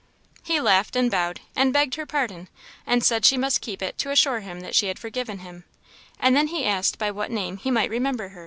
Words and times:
He 0.41 0.59
laughed, 0.59 0.95
and 0.95 1.11
bowed, 1.11 1.41
and 1.55 1.71
begged 1.71 1.93
her 1.93 2.07
pardon, 2.07 2.47
and 2.87 3.03
said 3.03 3.23
she 3.23 3.37
must 3.37 3.61
keep 3.61 3.83
it 3.83 3.99
to 3.99 4.09
assure 4.09 4.39
him 4.39 4.61
that 4.61 4.73
she 4.73 4.87
had 4.87 4.97
forgiven 4.97 5.37
him; 5.45 5.63
and 6.19 6.35
then 6.35 6.47
he 6.47 6.65
asked 6.65 6.97
by 6.97 7.11
what 7.11 7.29
name 7.29 7.57
he 7.57 7.69
might 7.69 7.91
remember 7.91 8.29
her. 8.29 8.39